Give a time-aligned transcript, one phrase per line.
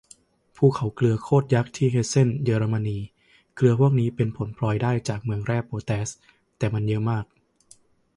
[0.55, 2.97] ภูเขาเกลือโคตรยักษ์ที่เฮสเซน เยอรมนี
[3.55, 6.07] เกลือพวกนี้เป็นผลพลอยได้จากเหมืองแร่โปแตส
[6.57, 7.25] แต่มันเยอะมาก